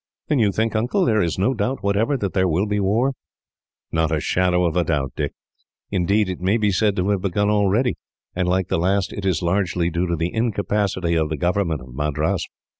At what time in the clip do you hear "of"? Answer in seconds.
4.65-4.83, 11.13-11.29, 11.81-11.93